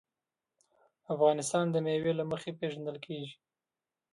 افغانستان 1.13 1.65
د 1.71 1.75
مېوې 1.85 2.13
له 2.19 2.23
مخې 2.31 2.51
پېژندل 2.59 2.97
کېږي. 3.05 3.33